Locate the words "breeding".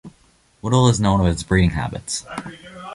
1.43-1.69